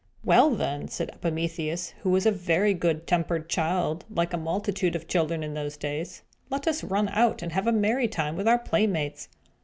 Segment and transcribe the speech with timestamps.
[0.25, 5.07] "Well, then," said Epimetheus, who was a very good tempered child, like a multitude of
[5.07, 8.57] children in those days, "let us run out and have a merry time with our
[8.57, 9.29] playmates."